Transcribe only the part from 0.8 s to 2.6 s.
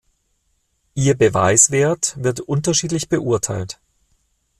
Ihr Beweiswert wird